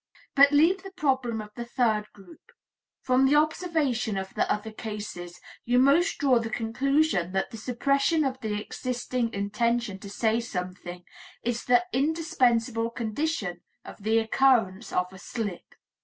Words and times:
But 0.35 0.51
leave 0.51 0.81
the 0.81 0.89
problem 0.89 1.41
of 1.41 1.51
the 1.53 1.63
third 1.63 2.07
group; 2.11 2.51
from 3.03 3.27
the 3.27 3.35
observation 3.35 4.17
of 4.17 4.33
the 4.33 4.51
other 4.51 4.71
cases, 4.71 5.39
you 5.63 5.77
most 5.77 6.17
draw 6.17 6.39
the 6.39 6.49
conclusion 6.49 7.33
that 7.33 7.51
the 7.51 7.57
suppression 7.57 8.25
of 8.25 8.39
the 8.39 8.59
existing 8.59 9.31
intention 9.31 9.99
to 9.99 10.09
say 10.09 10.39
something 10.39 11.05
is 11.43 11.65
the 11.65 11.85
indispensable 11.93 12.89
condition 12.89 13.61
of 13.85 14.01
the 14.01 14.17
occurrence 14.17 14.91
of 14.91 15.13
a 15.13 15.19
slip. 15.19 15.75